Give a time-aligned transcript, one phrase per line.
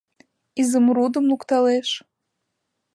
[0.61, 1.89] Изумрудым лукталеш